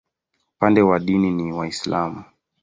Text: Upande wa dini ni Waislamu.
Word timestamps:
Upande 0.55 0.81
wa 0.81 0.99
dini 0.99 1.31
ni 1.31 1.51
Waislamu. 1.53 2.23